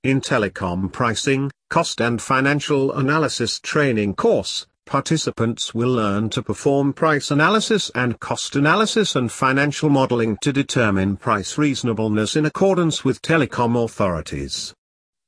In 0.04 0.22
Telecom 0.22 0.90
Pricing, 0.90 1.50
Cost 1.68 2.00
and 2.00 2.22
Financial 2.22 2.92
Analysis 2.92 3.60
Training 3.60 4.14
course, 4.14 4.66
participants 4.88 5.74
will 5.74 5.92
learn 5.92 6.30
to 6.30 6.42
perform 6.42 6.92
price 6.92 7.30
analysis 7.30 7.90
and 7.94 8.18
cost 8.18 8.56
analysis 8.56 9.14
and 9.14 9.30
financial 9.30 9.90
modeling 9.90 10.38
to 10.38 10.52
determine 10.52 11.16
price 11.16 11.58
reasonableness 11.58 12.34
in 12.34 12.46
accordance 12.46 13.04
with 13.04 13.22
telecom 13.22 13.84
authorities. 13.84 14.74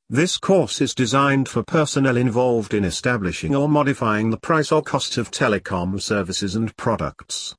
This 0.08 0.38
course 0.38 0.80
is 0.80 0.94
designed 0.94 1.48
for 1.48 1.62
personnel 1.62 2.16
involved 2.16 2.74
in 2.74 2.84
establishing 2.84 3.54
or 3.54 3.68
modifying 3.68 4.30
the 4.30 4.38
price 4.38 4.72
or 4.72 4.82
cost 4.82 5.18
of 5.18 5.30
telecom 5.30 6.00
services 6.00 6.56
and 6.56 6.74
products. 6.76 7.54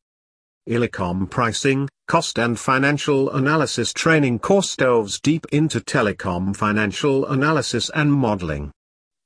Telecom 0.68 1.30
Pricing, 1.30 1.88
Cost 2.08 2.38
and 2.38 2.60
Financial 2.60 3.30
Analysis 3.32 3.94
Training 3.94 4.40
course 4.40 4.76
delves 4.76 5.20
deep 5.20 5.46
into 5.52 5.80
telecom 5.80 6.56
financial 6.56 7.26
analysis 7.28 7.90
and 7.96 8.12
modeling. 8.12 8.72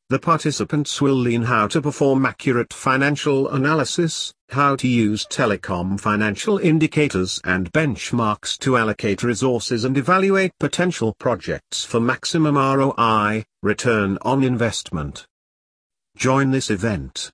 The 0.07 0.19
participants 0.19 1.01
will 1.01 1.15
learn 1.15 1.41
how 1.41 1.65
to 1.69 1.81
perform 1.81 2.27
accurate 2.27 2.71
financial 2.71 3.49
analysis, 3.49 4.31
how 4.49 4.75
to 4.75 4.87
use 4.87 5.25
telecom 5.25 5.99
financial 5.99 6.59
indicators 6.59 7.41
and 7.43 7.71
benchmarks 7.71 8.55
to 8.59 8.77
allocate 8.77 9.23
resources 9.23 9.83
and 9.83 9.97
evaluate 9.97 10.51
potential 10.59 11.15
projects 11.17 11.83
for 11.83 11.99
maximum 11.99 12.55
ROI, 12.55 13.45
return 13.63 14.19
on 14.21 14.43
investment. 14.43 15.25
Join 16.15 16.51
this 16.51 16.69
event, 16.69 17.31